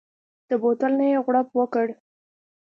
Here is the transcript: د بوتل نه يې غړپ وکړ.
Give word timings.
د 0.49 0.51
بوتل 0.61 0.91
نه 0.99 1.05
يې 1.11 1.17
غړپ 1.25 1.47
وکړ. 1.59 1.87